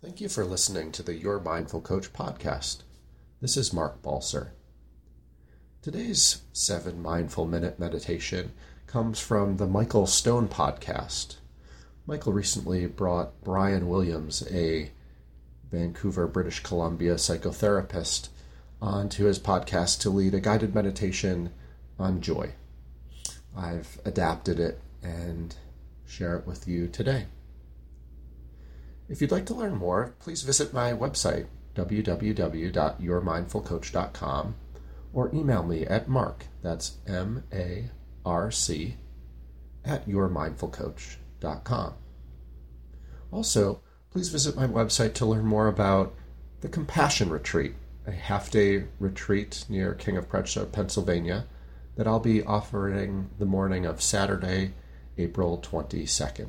Thank 0.00 0.20
you 0.20 0.28
for 0.28 0.44
listening 0.44 0.92
to 0.92 1.02
the 1.02 1.16
Your 1.16 1.40
Mindful 1.40 1.80
Coach 1.80 2.12
podcast. 2.12 2.82
This 3.40 3.56
is 3.56 3.72
Marc 3.72 4.00
Balser. 4.00 4.50
Today's 5.82 6.42
seven 6.52 7.02
mindful 7.02 7.46
minute 7.46 7.80
meditation 7.80 8.52
comes 8.86 9.18
from 9.18 9.56
the 9.56 9.66
Michael 9.66 10.06
Stone 10.06 10.46
podcast. 10.46 11.38
Michael 12.06 12.32
recently 12.32 12.86
brought 12.86 13.42
Brian 13.42 13.88
Williams, 13.88 14.46
a 14.52 14.92
Vancouver, 15.68 16.28
British 16.28 16.62
Columbia 16.62 17.16
psychotherapist, 17.16 18.28
onto 18.80 19.24
his 19.24 19.40
podcast 19.40 19.98
to 20.02 20.10
lead 20.10 20.32
a 20.32 20.38
guided 20.38 20.76
meditation 20.76 21.52
on 21.98 22.20
joy. 22.20 22.52
I've 23.56 24.00
adapted 24.04 24.60
it 24.60 24.80
and 25.02 25.56
share 26.06 26.36
it 26.36 26.46
with 26.46 26.68
you 26.68 26.86
today. 26.86 27.26
If 29.08 29.22
you'd 29.22 29.30
like 29.30 29.46
to 29.46 29.54
learn 29.54 29.74
more, 29.74 30.14
please 30.18 30.42
visit 30.42 30.74
my 30.74 30.92
website, 30.92 31.46
www.yourmindfulcoach.com, 31.74 34.54
or 35.14 35.34
email 35.34 35.62
me 35.62 35.86
at 35.86 36.08
marc, 36.08 36.44
that's 36.62 36.98
M 37.06 37.44
A 37.52 37.90
R 38.26 38.50
C, 38.50 38.96
at 39.84 40.06
yourmindfulcoach.com. 40.06 41.94
Also, 43.30 43.80
please 44.10 44.28
visit 44.28 44.56
my 44.56 44.66
website 44.66 45.14
to 45.14 45.24
learn 45.24 45.46
more 45.46 45.68
about 45.68 46.14
the 46.60 46.68
Compassion 46.68 47.30
Retreat, 47.30 47.76
a 48.06 48.10
half 48.10 48.50
day 48.50 48.84
retreat 48.98 49.64
near 49.70 49.94
King 49.94 50.18
of 50.18 50.28
Prussia, 50.28 50.66
Pennsylvania, 50.66 51.46
that 51.96 52.06
I'll 52.06 52.20
be 52.20 52.42
offering 52.42 53.30
the 53.38 53.46
morning 53.46 53.86
of 53.86 54.02
Saturday, 54.02 54.74
April 55.16 55.56
22nd 55.58 56.48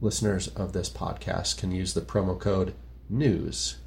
listeners 0.00 0.48
of 0.48 0.72
this 0.72 0.88
podcast 0.88 1.58
can 1.58 1.72
use 1.72 1.94
the 1.94 2.00
promo 2.00 2.38
code 2.38 2.74
NEWS 3.08 3.78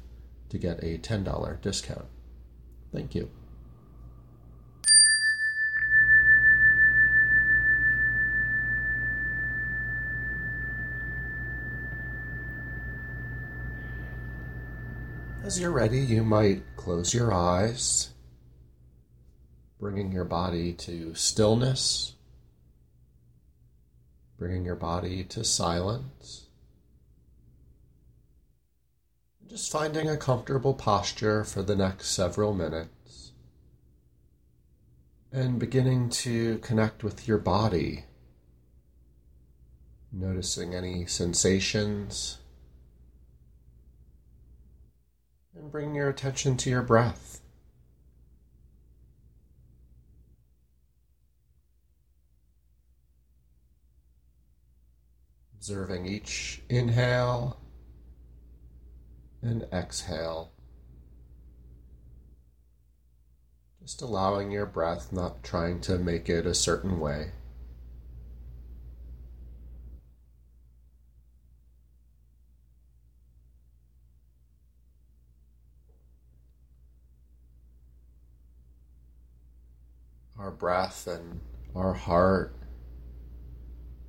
to 0.50 0.58
get 0.58 0.82
a 0.82 0.98
$10 0.98 1.60
discount. 1.62 2.04
Thank 2.92 3.14
you. 3.14 3.30
As 15.44 15.58
you're 15.58 15.70
ready, 15.70 16.00
you 16.00 16.22
might 16.22 16.62
close 16.76 17.12
your 17.12 17.32
eyes, 17.32 18.10
bringing 19.80 20.12
your 20.12 20.24
body 20.24 20.72
to 20.74 21.14
stillness 21.14 22.14
bringing 24.42 24.64
your 24.64 24.74
body 24.74 25.22
to 25.22 25.44
silence. 25.44 26.48
Just 29.48 29.70
finding 29.70 30.10
a 30.10 30.16
comfortable 30.16 30.74
posture 30.74 31.44
for 31.44 31.62
the 31.62 31.76
next 31.76 32.08
several 32.08 32.52
minutes. 32.52 33.30
And 35.30 35.60
beginning 35.60 36.10
to 36.10 36.58
connect 36.58 37.04
with 37.04 37.28
your 37.28 37.38
body. 37.38 38.02
Noticing 40.10 40.74
any 40.74 41.06
sensations. 41.06 42.38
And 45.54 45.70
bringing 45.70 45.94
your 45.94 46.08
attention 46.08 46.56
to 46.56 46.68
your 46.68 46.82
breath. 46.82 47.31
Observing 55.62 56.04
each 56.06 56.60
inhale 56.68 57.56
and 59.40 59.64
exhale. 59.72 60.50
Just 63.80 64.02
allowing 64.02 64.50
your 64.50 64.66
breath, 64.66 65.12
not 65.12 65.44
trying 65.44 65.80
to 65.82 65.98
make 65.98 66.28
it 66.28 66.46
a 66.46 66.52
certain 66.52 66.98
way. 66.98 67.30
Our 80.36 80.50
breath 80.50 81.06
and 81.06 81.38
our 81.76 81.92
heart 81.92 82.56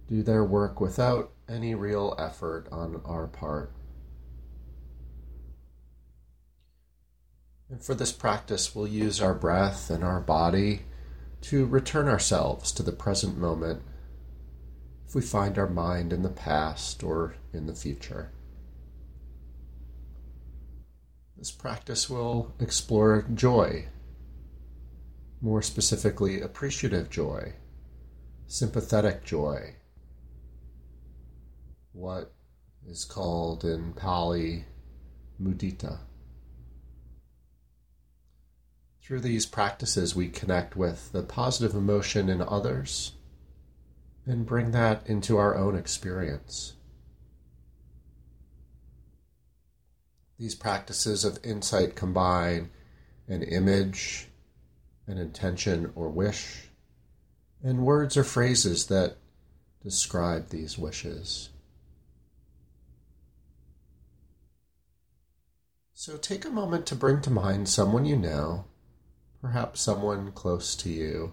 do 0.07 0.23
their 0.23 0.43
work 0.43 0.81
without 0.81 1.32
any 1.49 1.75
real 1.75 2.15
effort 2.17 2.67
on 2.71 3.01
our 3.05 3.27
part. 3.27 3.71
And 7.69 7.83
for 7.83 7.95
this 7.95 8.11
practice, 8.11 8.75
we'll 8.75 8.87
use 8.87 9.21
our 9.21 9.33
breath 9.33 9.89
and 9.89 10.03
our 10.03 10.19
body 10.19 10.83
to 11.41 11.65
return 11.65 12.07
ourselves 12.07 12.71
to 12.73 12.83
the 12.83 12.91
present 12.91 13.37
moment 13.37 13.81
if 15.07 15.15
we 15.15 15.21
find 15.21 15.57
our 15.57 15.67
mind 15.67 16.13
in 16.13 16.21
the 16.21 16.29
past 16.29 17.03
or 17.03 17.35
in 17.51 17.65
the 17.65 17.75
future. 17.75 18.31
This 21.37 21.51
practice 21.51 22.09
will 22.09 22.53
explore 22.59 23.25
joy, 23.33 23.87
more 25.41 25.61
specifically, 25.61 26.39
appreciative 26.39 27.09
joy, 27.09 27.53
sympathetic 28.47 29.25
joy 29.25 29.75
what 31.93 32.33
is 32.87 33.05
called 33.05 33.63
in 33.63 33.93
Pali 33.93 34.65
mudita. 35.41 35.99
Through 39.01 39.21
these 39.21 39.45
practices, 39.45 40.15
we 40.15 40.29
connect 40.29 40.75
with 40.75 41.11
the 41.11 41.23
positive 41.23 41.75
emotion 41.75 42.29
in 42.29 42.41
others 42.41 43.13
and 44.25 44.45
bring 44.45 44.71
that 44.71 45.05
into 45.07 45.37
our 45.37 45.55
own 45.55 45.75
experience. 45.75 46.73
These 50.39 50.55
practices 50.55 51.23
of 51.23 51.39
insight 51.43 51.95
combine 51.95 52.71
an 53.27 53.43
image, 53.43 54.29
an 55.07 55.17
intention 55.17 55.91
or 55.95 56.09
wish, 56.09 56.69
and 57.61 57.85
words 57.85 58.17
or 58.17 58.23
phrases 58.23 58.87
that 58.87 59.17
describe 59.81 60.49
these 60.49 60.77
wishes. 60.77 61.49
So 66.05 66.17
take 66.17 66.43
a 66.43 66.49
moment 66.49 66.85
to 66.87 66.95
bring 66.95 67.21
to 67.21 67.29
mind 67.29 67.69
someone 67.69 68.03
you 68.03 68.17
know, 68.17 68.65
perhaps 69.39 69.79
someone 69.79 70.33
close 70.33 70.75
to 70.75 70.89
you, 70.89 71.31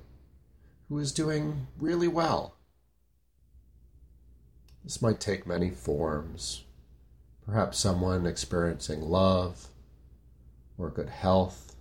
who 0.88 0.96
is 1.00 1.10
doing 1.10 1.66
really 1.76 2.06
well. 2.06 2.54
This 4.84 5.02
might 5.02 5.18
take 5.18 5.44
many 5.44 5.70
forms. 5.70 6.62
Perhaps 7.44 7.80
someone 7.80 8.26
experiencing 8.26 9.00
love 9.00 9.66
or 10.78 10.88
good 10.88 11.08
health, 11.08 11.74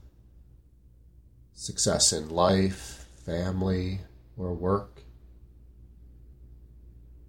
success 1.53 2.11
in 2.11 2.27
life, 2.27 3.07
family, 3.23 3.99
or 4.35 4.55
work. 4.55 5.03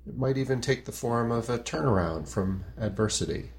It 0.06 0.16
might 0.16 0.38
even 0.38 0.62
take 0.62 0.86
the 0.86 0.90
form 0.90 1.30
of 1.30 1.50
a 1.50 1.58
turnaround 1.58 2.30
from 2.30 2.64
adversity. 2.78 3.50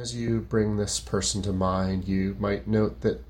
As 0.00 0.16
you 0.16 0.40
bring 0.40 0.76
this 0.76 0.98
person 0.98 1.42
to 1.42 1.52
mind, 1.52 2.08
you 2.08 2.34
might 2.38 2.66
note 2.66 3.02
that 3.02 3.22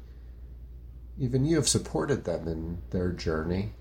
even 1.19 1.45
you 1.45 1.57
have 1.57 1.69
supported 1.69 2.25
them 2.25 2.47
in 2.47 2.79
their 2.91 3.11
journey. 3.11 3.73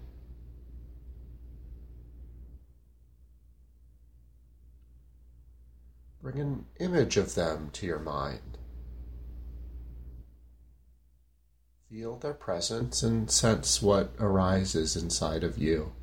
Bring 6.21 6.39
an 6.39 6.65
image 6.79 7.15
of 7.15 7.35
them 7.35 7.69
to 7.73 7.85
your 7.85 7.99
mind. 7.99 8.57
Feel 11.89 12.17
their 12.17 12.33
presence 12.33 13.03
and 13.03 13.29
sense 13.29 13.81
what 13.81 14.13
arises 14.19 14.95
inside 14.95 15.43
of 15.43 15.57
you. 15.57 15.93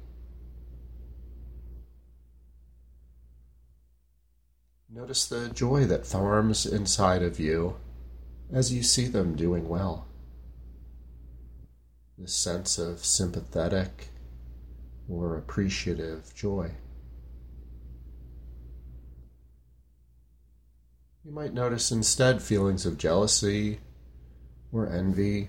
Notice 4.88 5.27
the 5.27 5.49
joy 5.49 5.85
that 5.87 6.06
forms 6.06 6.65
inside 6.65 7.23
of 7.23 7.41
you 7.41 7.77
as 8.53 8.73
you 8.73 8.83
see 8.83 9.06
them 9.06 9.35
doing 9.35 9.69
well. 9.69 10.06
This 12.17 12.33
sense 12.33 12.79
of 12.79 13.05
sympathetic 13.05 14.11
or 15.09 15.37
appreciative 15.37 16.35
joy. 16.35 16.71
You 21.25 21.32
might 21.32 21.53
notice 21.53 21.91
instead 21.91 22.41
feelings 22.41 22.87
of 22.87 22.97
jealousy 22.97 23.81
or 24.71 24.89
envy, 24.89 25.49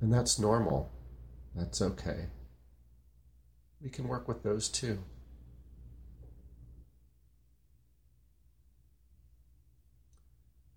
and 0.00 0.12
that's 0.12 0.38
normal. 0.38 0.90
That's 1.56 1.82
okay. 1.82 2.26
we 3.82 3.90
can 3.90 4.06
work 4.06 4.28
with 4.28 4.44
those 4.44 4.68
too. 4.68 5.00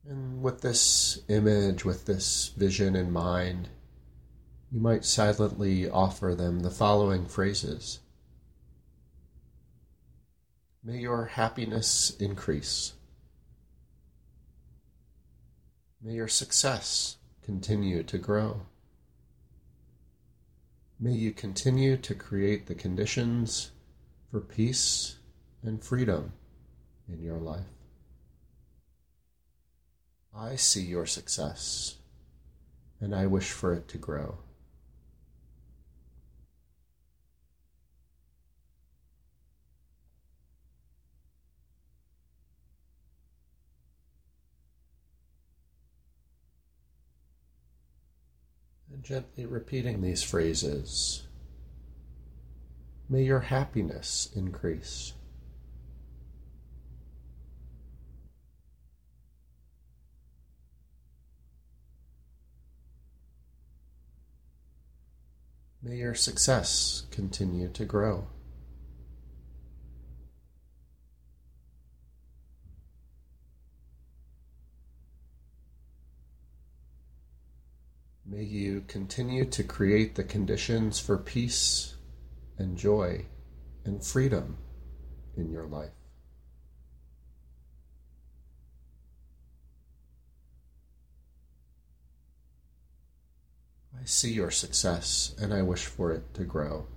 And 0.07 0.41
with 0.41 0.61
this 0.61 1.19
image, 1.27 1.83
with 1.83 2.05
this 2.05 2.49
vision 2.55 2.95
in 2.95 3.11
mind, 3.11 3.69
you 4.71 4.79
might 4.79 5.05
silently 5.05 5.89
offer 5.89 6.35
them 6.35 6.59
the 6.59 6.69
following 6.69 7.25
phrases 7.25 7.99
May 10.83 10.99
your 10.99 11.25
happiness 11.25 12.15
increase. 12.19 12.93
May 15.99 16.13
your 16.13 16.27
success 16.27 17.17
continue 17.41 18.03
to 18.03 18.19
grow. 18.19 18.67
May 20.99 21.13
you 21.13 21.31
continue 21.31 21.97
to 21.97 22.13
create 22.13 22.67
the 22.67 22.75
conditions 22.75 23.71
for 24.29 24.39
peace 24.39 25.17
and 25.63 25.83
freedom 25.83 26.33
in 27.11 27.23
your 27.23 27.39
life. 27.39 27.74
I 30.37 30.57
see 30.57 30.81
your 30.81 31.05
success 31.05 31.95
and 32.99 33.15
I 33.15 33.25
wish 33.25 33.51
for 33.51 33.73
it 33.73 33.87
to 33.89 33.97
grow. 33.97 34.39
And 48.91 49.03
gently 49.03 49.45
repeating 49.45 50.01
these 50.01 50.23
phrases. 50.23 51.27
May 53.07 53.23
your 53.23 53.41
happiness 53.41 54.29
increase. 54.35 55.13
May 65.87 65.97
your 65.97 66.15
success 66.15 67.03
continue 67.11 67.67
to 67.69 67.85
grow. 67.85 68.25
May 78.25 78.41
you 78.41 78.83
continue 78.87 79.45
to 79.45 79.63
create 79.63 80.15
the 80.15 80.23
conditions 80.23 80.99
for 80.99 81.19
peace 81.19 81.93
and 82.57 82.75
joy 82.75 83.27
and 83.85 84.03
freedom 84.03 84.57
in 85.37 85.51
your 85.51 85.67
life. 85.67 85.91
I 93.99 94.05
see 94.05 94.31
your 94.31 94.51
success 94.51 95.35
and 95.41 95.53
I 95.53 95.61
wish 95.61 95.85
for 95.85 96.11
it 96.11 96.33
to 96.35 96.43
grow. 96.43 96.87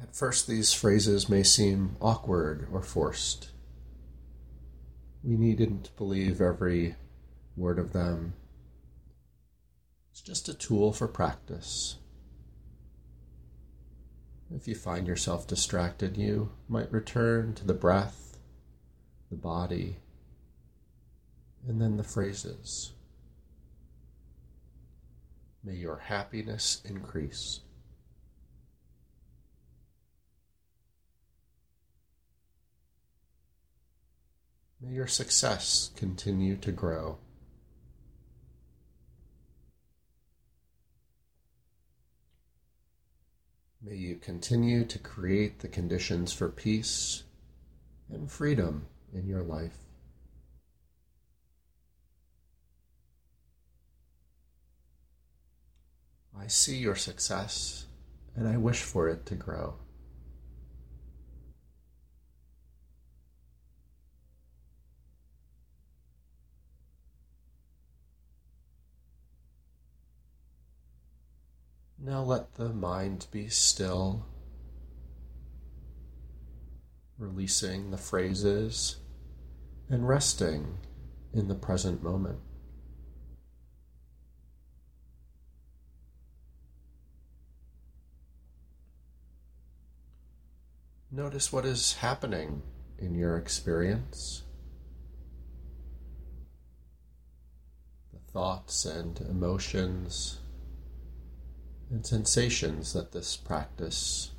At 0.00 0.14
first, 0.14 0.46
these 0.46 0.72
phrases 0.72 1.28
may 1.28 1.42
seem 1.42 1.96
awkward 2.00 2.68
or 2.70 2.82
forced. 2.82 3.50
We 5.24 5.36
needn't 5.36 5.96
believe 5.96 6.40
every 6.40 6.94
word 7.56 7.78
of 7.78 7.92
them. 7.92 8.34
It's 10.12 10.20
just 10.20 10.48
a 10.48 10.54
tool 10.54 10.92
for 10.92 11.08
practice. 11.08 11.96
If 14.54 14.68
you 14.68 14.76
find 14.76 15.08
yourself 15.08 15.46
distracted, 15.46 16.16
you 16.16 16.52
might 16.68 16.92
return 16.92 17.54
to 17.54 17.66
the 17.66 17.74
breath 17.74 18.35
the 19.30 19.36
body, 19.36 19.96
and 21.66 21.80
then 21.80 21.96
the 21.96 22.04
phrases. 22.04 22.92
May 25.64 25.74
your 25.74 25.96
happiness 25.96 26.80
increase. 26.84 27.60
May 34.80 34.92
your 34.92 35.08
success 35.08 35.90
continue 35.96 36.56
to 36.58 36.70
grow. 36.70 37.18
May 43.82 43.96
you 43.96 44.16
continue 44.16 44.84
to 44.84 44.98
create 44.98 45.60
the 45.60 45.68
conditions 45.68 46.32
for 46.32 46.48
peace 46.48 47.24
and 48.08 48.30
freedom 48.30 48.86
in 49.12 49.26
your 49.26 49.42
life. 49.42 49.76
I 56.38 56.48
see 56.48 56.76
your 56.76 56.94
success 56.94 57.86
and 58.34 58.46
I 58.46 58.56
wish 58.56 58.82
for 58.82 59.08
it 59.08 59.26
to 59.26 59.34
grow. 59.34 59.74
Now 71.98 72.22
let 72.22 72.54
the 72.54 72.68
mind 72.68 73.26
be 73.32 73.48
still 73.48 74.26
releasing 77.18 77.90
the 77.90 77.98
phrases 77.98 78.96
and 79.88 80.08
resting 80.08 80.78
in 81.32 81.48
the 81.48 81.54
present 81.54 82.02
moment. 82.02 82.38
Notice 91.10 91.50
what 91.50 91.64
is 91.64 91.94
happening 91.94 92.62
in 92.98 93.14
your 93.14 93.38
experience. 93.38 94.42
The 98.12 98.32
thoughts 98.32 98.84
and 98.84 99.18
emotions 99.20 100.40
and 101.90 102.04
sensations 102.04 102.92
that 102.92 103.12
this 103.12 103.36
practice 103.36 104.32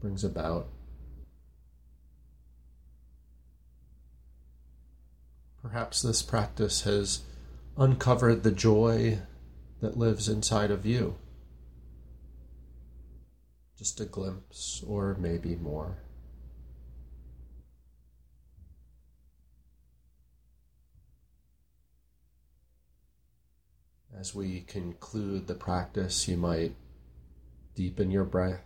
brings 0.00 0.24
about. 0.24 0.68
Perhaps 5.64 6.02
this 6.02 6.22
practice 6.22 6.82
has 6.82 7.22
uncovered 7.78 8.42
the 8.42 8.52
joy 8.52 9.20
that 9.80 9.96
lives 9.96 10.28
inside 10.28 10.70
of 10.70 10.84
you. 10.84 11.16
Just 13.78 13.98
a 13.98 14.04
glimpse, 14.04 14.84
or 14.86 15.16
maybe 15.18 15.56
more. 15.56 15.96
As 24.14 24.34
we 24.34 24.60
conclude 24.60 25.46
the 25.46 25.54
practice, 25.54 26.28
you 26.28 26.36
might 26.36 26.76
deepen 27.74 28.10
your 28.10 28.24
breath, 28.24 28.60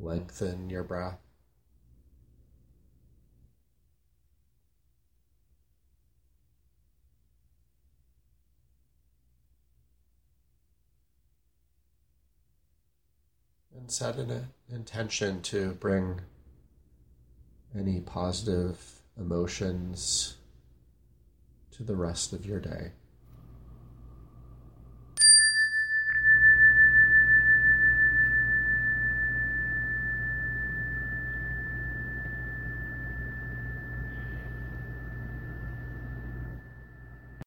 lengthen 0.00 0.70
your 0.70 0.84
breath. 0.84 1.18
And 13.82 13.90
set 13.90 14.14
an 14.14 14.46
intention 14.70 15.42
to 15.42 15.72
bring 15.72 16.20
any 17.76 17.98
positive 17.98 19.02
emotions 19.18 20.36
to 21.72 21.82
the 21.82 21.96
rest 21.96 22.32
of 22.32 22.46
your 22.46 22.60
day. 22.60 22.92